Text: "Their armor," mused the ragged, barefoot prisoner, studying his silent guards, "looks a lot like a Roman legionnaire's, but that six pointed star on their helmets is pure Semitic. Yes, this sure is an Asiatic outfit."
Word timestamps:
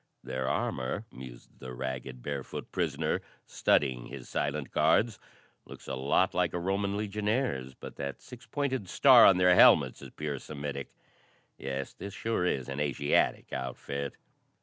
"Their 0.23 0.47
armor," 0.47 1.05
mused 1.11 1.59
the 1.59 1.75
ragged, 1.75 2.23
barefoot 2.23 2.71
prisoner, 2.71 3.21
studying 3.45 4.07
his 4.07 4.27
silent 4.27 4.71
guards, 4.71 5.19
"looks 5.63 5.87
a 5.87 5.93
lot 5.93 6.33
like 6.33 6.53
a 6.53 6.59
Roman 6.59 6.97
legionnaire's, 6.97 7.75
but 7.75 7.97
that 7.97 8.19
six 8.19 8.47
pointed 8.47 8.89
star 8.89 9.27
on 9.27 9.37
their 9.37 9.53
helmets 9.53 10.01
is 10.01 10.09
pure 10.09 10.39
Semitic. 10.39 10.91
Yes, 11.59 11.93
this 11.93 12.15
sure 12.15 12.47
is 12.47 12.67
an 12.67 12.79
Asiatic 12.79 13.53
outfit." 13.53 14.17